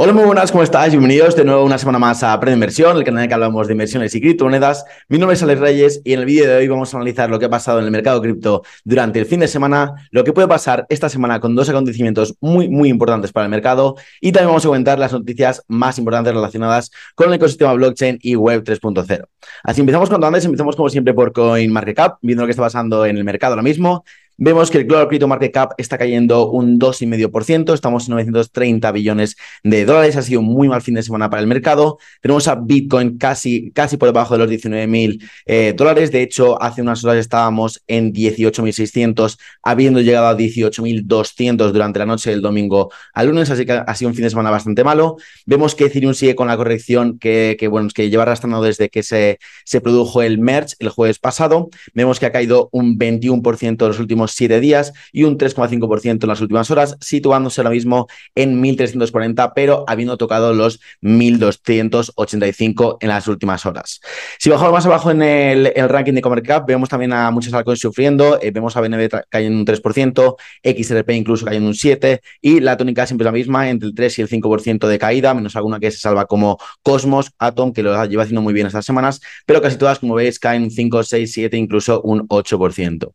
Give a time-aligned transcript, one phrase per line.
[0.00, 0.92] Hola, muy buenas, ¿cómo estáis?
[0.92, 3.66] Bienvenidos de nuevo una semana más a Aprende Inversión, el canal en el que hablamos
[3.66, 4.84] de inversiones y criptomonedas.
[5.08, 7.40] Mi nombre es Alex Reyes y en el vídeo de hoy vamos a analizar lo
[7.40, 10.46] que ha pasado en el mercado cripto durante el fin de semana, lo que puede
[10.46, 14.64] pasar esta semana con dos acontecimientos muy, muy importantes para el mercado y también vamos
[14.64, 19.24] a comentar las noticias más importantes relacionadas con el ecosistema blockchain y Web 3.0.
[19.64, 23.16] Así empezamos cuando antes, empezamos como siempre por CoinMarketCap, viendo lo que está pasando en
[23.16, 24.04] el mercado ahora mismo.
[24.40, 29.36] Vemos que el Global Crypto Market Cap está cayendo un 2,5%, estamos en 930 billones
[29.64, 31.98] de dólares, ha sido un muy mal fin de semana para el mercado.
[32.20, 36.82] Tenemos a Bitcoin casi, casi por debajo de los 19.000 eh, dólares, de hecho hace
[36.82, 43.26] unas horas estábamos en 18.600, habiendo llegado a 18.200 durante la noche del domingo al
[43.26, 45.16] lunes, así que ha sido un fin de semana bastante malo.
[45.46, 49.02] Vemos que Ethereum sigue con la corrección que, que bueno, que lleva arrastrando desde que
[49.02, 51.70] se, se produjo el merge el jueves pasado.
[51.92, 56.28] Vemos que ha caído un 21% en los últimos siete días y un 3,5% en
[56.28, 63.28] las últimas horas, situándose ahora mismo en 1.340, pero habiendo tocado los 1.285 en las
[63.28, 64.00] últimas horas.
[64.38, 68.38] Si bajamos más abajo en el, ranking de ComerCap, vemos también a muchos altcoins sufriendo,
[68.40, 73.06] eh, vemos a BNB cayendo un 3%, XRP incluso cayendo un 7% y la tónica
[73.06, 75.90] siempre es la misma, entre el 3 y el 5% de caída, menos alguna que
[75.90, 79.76] se salva como Cosmos, Atom, que lo lleva haciendo muy bien estas semanas, pero casi
[79.76, 83.12] todas, como veis, caen 5, 6, 7, incluso un 8%.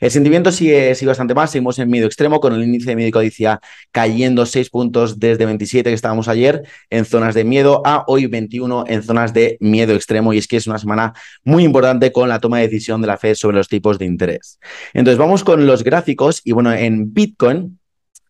[0.00, 3.08] El sentimiento sigue, sigue bastante más, seguimos en medio extremo con el índice de miedo
[3.08, 3.60] y codicia
[3.92, 8.84] cayendo 6 puntos desde 27 que estábamos ayer en zonas de miedo a hoy 21
[8.88, 10.32] en zonas de miedo extremo.
[10.32, 11.12] Y es que es una semana
[11.44, 14.58] muy importante con la toma de decisión de la Fed sobre los tipos de interés.
[14.92, 16.40] Entonces vamos con los gráficos.
[16.44, 17.78] Y bueno, en Bitcoin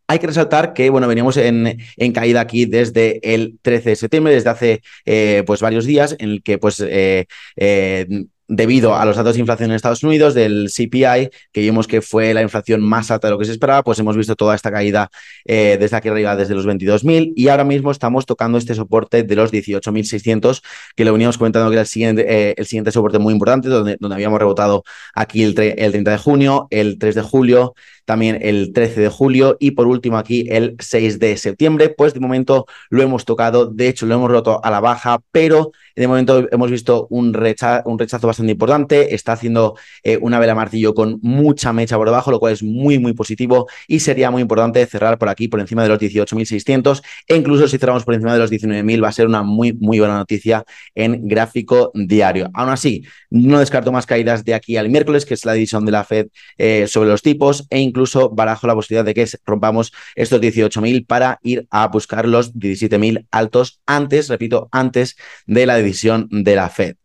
[0.06, 4.34] hay que resaltar que, bueno, veníamos en, en, caída aquí desde el 13 de septiembre,
[4.34, 8.06] desde hace eh, pues varios días, en el que pues eh, eh,
[8.48, 12.34] debido a los datos de inflación en Estados Unidos, del CPI, que vimos que fue
[12.34, 15.10] la inflación más alta de lo que se esperaba, pues hemos visto toda esta caída
[15.44, 19.36] eh, desde aquí arriba, desde los 22.000, y ahora mismo estamos tocando este soporte de
[19.36, 20.62] los 18.600,
[20.94, 23.96] que lo veníamos comentando que era el siguiente, eh, el siguiente soporte muy importante, donde,
[23.98, 24.84] donde habíamos rebotado
[25.14, 29.56] aquí el, el 30 de junio, el 3 de julio, también el 13 de julio
[29.60, 31.88] y por último aquí el 6 de septiembre.
[31.88, 35.72] Pues de momento lo hemos tocado, de hecho lo hemos roto a la baja, pero
[35.96, 40.94] de momento hemos visto un, un rechazo bastante importante, está haciendo eh, una vela martillo
[40.94, 44.84] con mucha mecha por debajo, lo cual es muy, muy positivo y sería muy importante
[44.86, 48.38] cerrar por aquí por encima de los 18.600 e incluso si cerramos por encima de
[48.40, 50.64] los 19.000 va a ser una muy, muy buena noticia
[50.94, 52.50] en gráfico diario.
[52.54, 55.92] Aún así, no descarto más caídas de aquí al miércoles, que es la división de
[55.92, 56.28] la Fed
[56.58, 57.93] eh, sobre los tipos e incluso
[58.32, 63.80] barajo la posibilidad de que rompamos estos 18.000 para ir a buscar los 17.000 altos
[63.86, 65.16] antes, repito, antes
[65.46, 66.96] de la división de la Fed.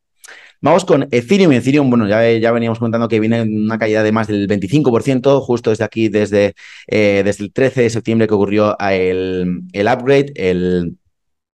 [0.61, 1.53] Vamos con Ethereum.
[1.53, 5.69] Ethereum, bueno, ya, ya veníamos comentando que viene una caída de más del 25%, justo
[5.69, 6.53] desde aquí, desde,
[6.87, 10.97] eh, desde el 13 de septiembre que ocurrió el, el upgrade, el,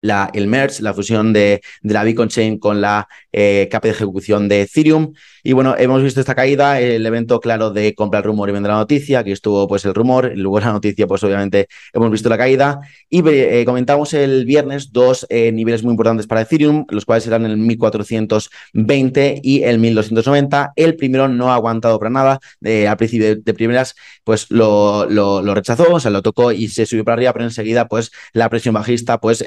[0.02, 3.08] la, el merge, la fusión de, de la Bitcoin Chain con la
[3.38, 5.12] eh, capa de ejecución de Ethereum.
[5.42, 8.70] Y bueno, hemos visto esta caída, el evento claro de compra el rumor y vende
[8.70, 12.38] la noticia, aquí estuvo pues el rumor, luego la noticia pues obviamente hemos visto la
[12.38, 12.80] caída
[13.10, 17.44] y eh, comentamos el viernes dos eh, niveles muy importantes para Ethereum, los cuales eran
[17.44, 20.72] el 1420 y el 1290.
[20.74, 22.40] El primero no ha aguantado para nada,
[22.88, 27.04] al principio de, primeras pues lo, lo, rechazó, o sea, lo tocó y se subió
[27.04, 29.44] para arriba, pero enseguida pues la presión bajista pues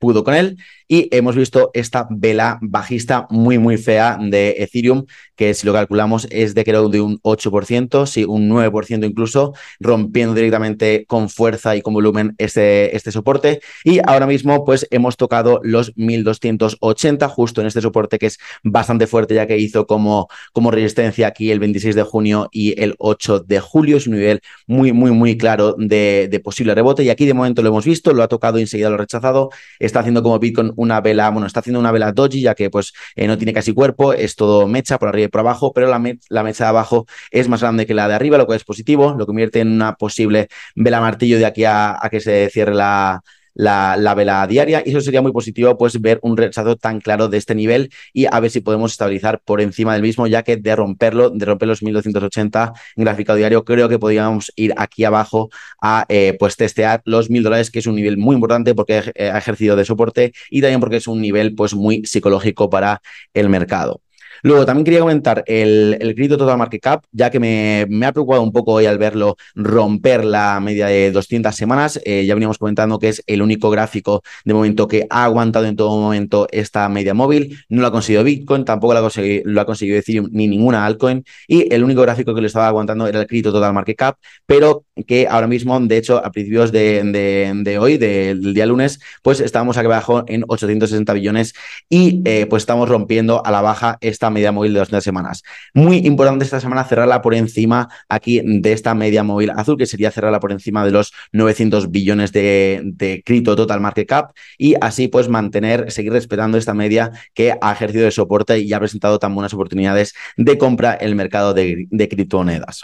[0.00, 0.56] pudo con él
[0.88, 5.04] y hemos visto esta vela bajista muy muy fea de Ethereum
[5.36, 10.34] que si lo calculamos es de era de un 8%, sí, un 9% incluso, rompiendo
[10.34, 13.60] directamente con fuerza y con volumen este, este soporte.
[13.84, 19.06] Y ahora mismo pues hemos tocado los 1280 justo en este soporte que es bastante
[19.06, 23.40] fuerte ya que hizo como, como resistencia aquí el 26 de junio y el 8
[23.40, 23.96] de julio.
[23.96, 27.62] Es un nivel muy, muy, muy claro de, de posible rebote y aquí de momento
[27.62, 29.50] lo hemos visto, lo ha tocado y enseguida lo ha rechazado.
[29.78, 32.92] Está haciendo como Bitcoin una vela, bueno, está haciendo una vela doji ya que pues
[33.16, 36.02] eh, no tiene casi cuerpo, es todo mecha por arriba y por abajo, pero la,
[36.28, 39.14] la mecha de abajo es más grande que la de arriba, lo cual es positivo,
[39.18, 43.22] lo convierte en una posible vela martillo de aquí a, que se cierre la,
[43.54, 47.38] la, vela diaria y eso sería muy positivo pues ver un rechazo tan claro de
[47.38, 50.76] este nivel y a ver si podemos estabilizar por encima del mismo ya que de
[50.76, 55.50] romperlo, de romper los 1280 en gráfico diario creo que podríamos ir aquí abajo
[55.80, 59.38] a eh, pues testear los 1000 dólares que es un nivel muy importante porque ha
[59.38, 63.00] ejercido de soporte y también porque es un nivel pues muy psicológico para
[63.34, 64.03] el mercado.
[64.44, 68.12] Luego, también quería comentar el, el crédito total market cap, ya que me, me, ha
[68.12, 71.98] preocupado un poco hoy al verlo romper la media de 200 semanas.
[72.04, 75.76] Eh, ya veníamos comentando que es el único gráfico de momento que ha aguantado en
[75.76, 77.58] todo momento esta media móvil.
[77.70, 81.24] No lo ha conseguido Bitcoin, tampoco lo ha conseguido, lo Ethereum ni ninguna altcoin.
[81.48, 84.84] Y el único gráfico que lo estaba aguantando era el crédito total market cap, pero
[85.06, 89.40] que ahora mismo, de hecho, a principios de, de, de hoy, del día lunes, pues
[89.40, 91.54] estábamos aquí abajo en 860 billones
[91.88, 95.42] y eh, pues estamos rompiendo a la baja esta media móvil de 200 semanas.
[95.72, 100.10] Muy importante esta semana cerrarla por encima aquí de esta media móvil azul, que sería
[100.10, 105.08] cerrarla por encima de los 900 billones de, de cripto total market cap y así
[105.08, 109.34] pues mantener, seguir respetando esta media que ha ejercido de soporte y ha presentado tan
[109.34, 112.82] buenas oportunidades de compra el mercado de, de criptomonedas.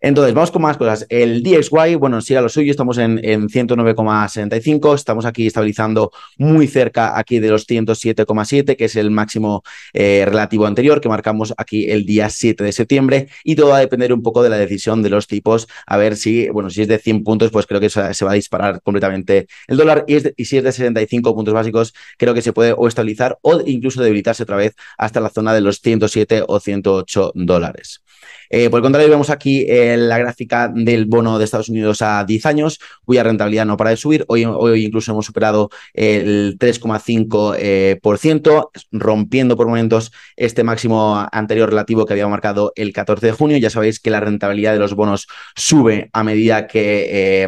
[0.00, 1.06] Entonces, vamos con más cosas.
[1.08, 6.66] El DXY, bueno, sigue a lo suyo, estamos en, en 109,65, estamos aquí estabilizando muy
[6.66, 9.62] cerca aquí de los 107,7, que es el máximo
[9.92, 13.80] eh, relativo anterior que marcamos aquí el día 7 de septiembre y todo va a
[13.80, 16.88] depender un poco de la decisión de los tipos, a ver si, bueno, si es
[16.88, 20.34] de 100 puntos, pues creo que se, va a disparar completamente el dólar y, de,
[20.36, 24.02] y, si es de 75 puntos básicos, creo que se puede o estabilizar o incluso
[24.02, 28.02] debilitarse otra vez hasta la zona de los 107 o 108 dólares.
[28.50, 32.24] Eh, por el contrario, vemos aquí eh, la gráfica del bono de Estados Unidos a
[32.24, 34.24] 10 años, cuya rentabilidad no para de subir.
[34.28, 37.98] Hoy, hoy incluso hemos superado el 3,5%, eh,
[38.92, 43.56] rompiendo por momentos este máximo anterior relativo que había marcado el 14 de junio.
[43.58, 47.46] Ya sabéis que la rentabilidad de los bonos sube a medida que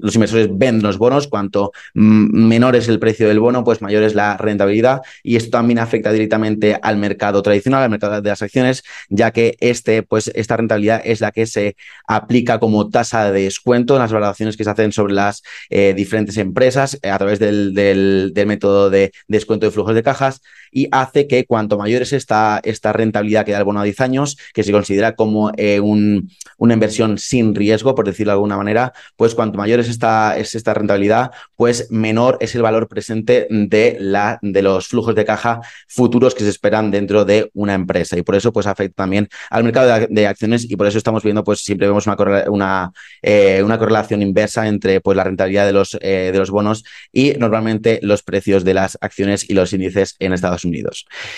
[0.00, 1.28] los inversores venden los bonos.
[1.28, 5.02] Cuanto menor es el precio del bono, pues mayor es la rentabilidad.
[5.22, 9.56] Y esto también afecta directamente al mercado tradicional, al mercado de las acciones, ya que
[9.60, 11.76] este pues esta rentabilidad es la que se
[12.06, 16.36] aplica como tasa de descuento en las valoraciones que se hacen sobre las eh, diferentes
[16.36, 20.40] empresas eh, a través del, del, del, método de descuento de flujos de cajas
[20.74, 24.00] y hace que cuanto mayor es esta, esta rentabilidad que da el bono a 10
[24.00, 28.56] años, que se considera como eh, un, una inversión sin riesgo, por decirlo de alguna
[28.56, 33.46] manera, pues cuanto mayor es esta, es esta rentabilidad, pues menor es el valor presente
[33.48, 38.18] de, la, de los flujos de caja futuros que se esperan dentro de una empresa.
[38.18, 41.44] Y por eso pues afecta también al mercado de, acciones y por eso estamos viendo,
[41.44, 42.06] pues siempre vemos
[42.48, 42.90] una,
[43.22, 47.34] eh, una correlación inversa entre pues, la rentabilidad de los, eh, de los bonos y
[47.38, 50.63] normalmente los precios de las acciones y los índices en Estados Unidos.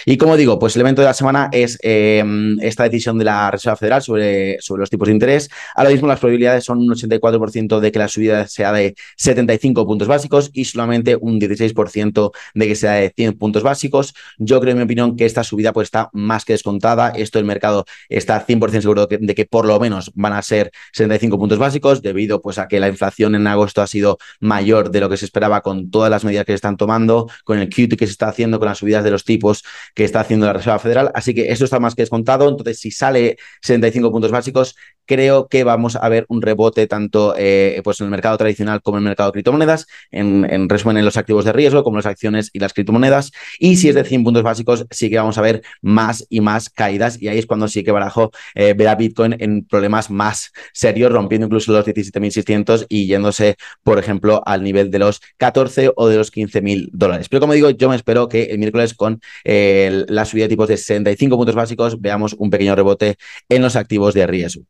[0.05, 2.25] Y como digo, pues el evento de la semana es eh,
[2.61, 5.50] esta decisión de la Reserva Federal sobre, sobre los tipos de interés.
[5.75, 10.08] Ahora mismo las probabilidades son un 84% de que la subida sea de 75 puntos
[10.08, 14.14] básicos y solamente un 16% de que sea de 100 puntos básicos.
[14.38, 17.11] Yo creo, en mi opinión, que esta subida pues, está más que descontada.
[17.11, 21.38] Esto el mercado está 100% seguro de que, por lo menos van a ser 75
[21.38, 25.08] puntos básicos, debido pues, a que la inflación en agosto ha sido mayor de lo
[25.08, 28.06] que se esperaba con todas las medidas que se están tomando, con el QT que
[28.06, 29.64] se está haciendo, con las subidas de los tipos
[29.94, 31.10] que está haciendo la Reserva Federal.
[31.14, 32.48] Así que eso está más que descontado.
[32.48, 34.76] Entonces, si sale 75 puntos básicos,
[35.06, 38.99] creo que vamos a ver un rebote tanto eh, pues en el mercado tradicional como
[38.99, 42.06] en el mercado de criptomonedas, en, en, resumen en los activos de riesgo, como las
[42.06, 43.32] acciones y las criptomonedas.
[43.58, 46.70] Y si es de 100 puntos básicos, sí que vamos a ver más y más
[46.70, 50.53] caídas y ahí es cuando sí que barajo eh, ver a Bitcoin en problemas más
[50.73, 56.09] serios, rompiendo incluso los 17.600 y yéndose, por ejemplo, al nivel de los 14 o
[56.09, 57.29] de los 15.000 dólares.
[57.29, 60.69] Pero como digo, yo me espero que el miércoles con eh, la subida de tipos
[60.69, 63.17] de 65 puntos básicos veamos un pequeño rebote
[63.49, 64.62] en los activos de riesgo.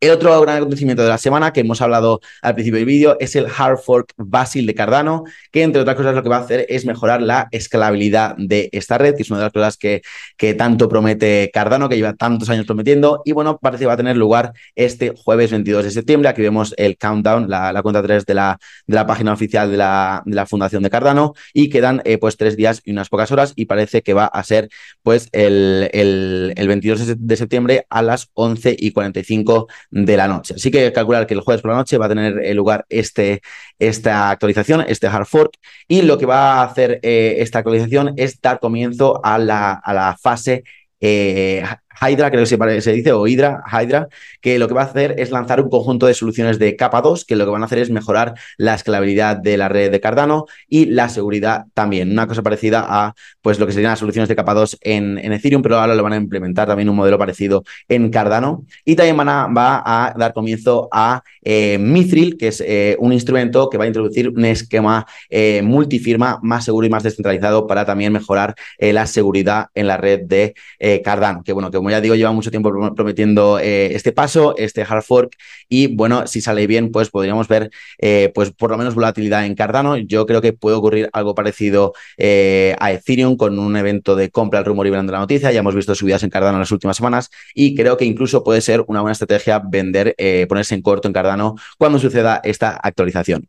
[0.00, 3.34] El otro gran acontecimiento de la semana que hemos hablado al principio del vídeo es
[3.34, 6.66] el hard fork Basil de Cardano, que entre otras cosas lo que va a hacer
[6.68, 10.02] es mejorar la escalabilidad de esta red, que es una de las cosas que,
[10.36, 13.22] que tanto promete Cardano, que lleva tantos años prometiendo.
[13.24, 16.28] Y bueno, parece que va a tener lugar este jueves 22 de septiembre.
[16.28, 18.56] Aquí vemos el countdown, la, cuenta 3 de la,
[18.86, 21.34] de la página oficial de la, de la Fundación de Cardano.
[21.52, 23.52] Y quedan eh, pues tres días y unas pocas horas.
[23.56, 24.68] Y parece que va a ser
[25.02, 30.54] pues el, el, el 22 de septiembre a las 11 y 45 de la noche.
[30.54, 33.40] Así que calcular que el jueves por la noche va a tener eh, lugar este,
[33.78, 35.52] esta actualización, este hard fork,
[35.86, 39.94] y lo que va a hacer eh, esta actualización es dar comienzo a la, a
[39.94, 40.64] la fase
[41.00, 41.64] eh,
[42.00, 44.08] Hydra, creo que se, dice, o Hydra, Hydra,
[44.40, 47.24] que lo que va a hacer es lanzar un conjunto de soluciones de capa 2,
[47.24, 50.46] que lo que van a hacer es mejorar la escalabilidad de la red de Cardano
[50.68, 52.10] y la seguridad también.
[52.10, 55.32] Una cosa parecida a pues lo que serían las soluciones de capa 2 en, en
[55.32, 58.64] Ethereum, pero ahora lo van a implementar también un modelo parecido en Cardano.
[58.84, 63.12] Y también van a, va a dar comienzo a eh, Mithril, que es eh, un
[63.12, 67.84] instrumento que va a introducir un esquema eh, multifirma más seguro y más descentralizado para
[67.84, 70.54] también mejorar eh, la seguridad en la red de
[71.02, 74.82] Cardano, que bueno, que como ya digo, lleva mucho tiempo prometiendo eh, este paso, este
[74.82, 75.32] hard fork,
[75.70, 79.54] y bueno, si sale bien, pues podríamos ver, eh, pues por lo menos volatilidad en
[79.54, 79.96] Cardano.
[79.96, 84.58] Yo creo que puede ocurrir algo parecido eh, a Ethereum con un evento de compra
[84.58, 85.50] al rumor y de la noticia.
[85.50, 88.60] Ya hemos visto subidas en Cardano en las últimas semanas y creo que incluso puede
[88.60, 90.14] ser una buena estrategia vender,
[90.46, 93.48] ponerse en corto en Cardano cuando suceda esta actualización.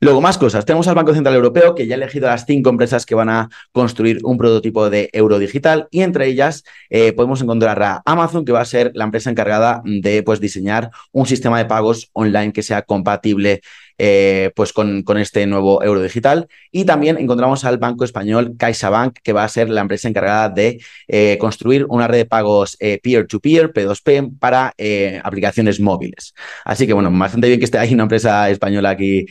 [0.00, 0.64] Luego, más cosas.
[0.64, 3.28] Tenemos al Banco Central Europeo que ya ha elegido a las cinco empresas que van
[3.28, 8.44] a construir un prototipo de euro digital y entre ellas eh, podemos encontrar a Amazon,
[8.44, 12.52] que va a ser la empresa encargada de pues, diseñar un sistema de pagos online
[12.52, 13.62] que sea compatible
[13.96, 16.48] eh, pues con, este nuevo euro digital.
[16.72, 20.80] Y también encontramos al banco español CaixaBank, que va a ser la empresa encargada de
[21.06, 24.74] eh, construir una red de pagos eh, peer-to-peer, P2P, para
[25.22, 26.34] aplicaciones móviles.
[26.64, 29.26] Así que, bueno, bastante bien que esté ahí una empresa española aquí,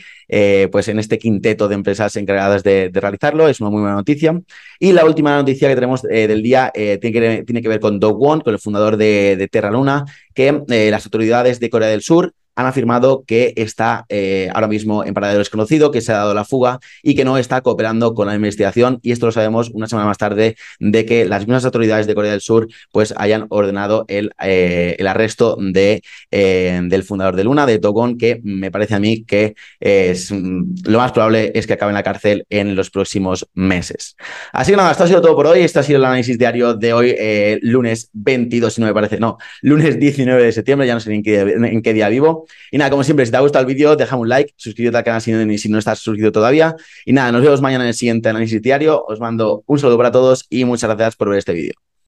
[0.72, 3.48] pues en este quinteto de empresas encargadas de, realizarlo.
[3.48, 4.40] Es una muy buena noticia.
[4.78, 8.18] Y la última noticia que tenemos del día tiene que, tiene, que, ver con Dog
[8.18, 10.04] Won, con el fundador de, de Terra Luna,
[10.34, 15.14] que las autoridades de Corea del Sur han afirmado que está eh, ahora mismo en
[15.14, 18.34] paradero desconocido, que se ha dado la fuga y que no está cooperando con la
[18.34, 19.00] investigación.
[19.02, 22.32] Y esto lo sabemos una semana más tarde de que las mismas autoridades de Corea
[22.32, 25.58] del Sur pues hayan ordenado el, eh, arresto
[26.30, 30.74] eh, del fundador de Luna, de Togon, que me parece a mí que es, mm,
[30.86, 34.16] lo más probable es que acabe en la cárcel en los próximos meses.
[34.52, 35.60] Así que nada, esto ha sido todo por hoy.
[35.60, 37.16] Este ha sido el análisis diario de hoy,
[37.62, 41.24] lunes 22, si no me parece, no, lunes 19 de septiembre, ya no sé en
[41.24, 42.43] en qué día vivo.
[42.70, 45.04] Y nada, como siempre, si te ha gustado el vídeo, déjame un like, suscríbete al
[45.04, 46.74] canal si no, si no estás suscrito todavía.
[47.04, 49.04] Y nada, nos vemos mañana en el siguiente análisis diario.
[49.06, 51.83] Os mando un saludo para todos y muchas gracias por ver este vídeo.